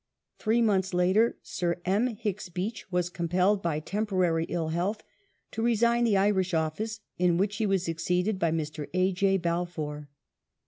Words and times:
Thi 0.39 0.53
ee 0.53 0.61
months 0.63 0.95
later 0.95 1.37
Sir 1.43 1.79
M. 1.85 2.07
Hicks 2.07 2.49
Beach 2.49 2.91
was 2.91 3.11
compelled, 3.11 3.61
by 3.61 3.79
temporary 3.79 4.45
ill 4.49 4.69
health, 4.69 5.03
to 5.51 5.61
resign 5.61 6.05
the 6.05 6.17
Irish 6.17 6.55
Office 6.55 7.01
in 7.19 7.37
which 7.37 7.57
he 7.57 7.67
was 7.67 7.85
succeeded 7.85 8.39
by 8.39 8.49
Mr. 8.49 8.87
A. 8.95 9.11
J. 9.11 9.37
Balfour. 9.37 10.09